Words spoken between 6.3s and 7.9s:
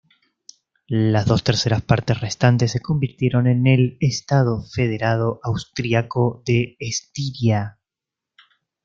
de Estiria.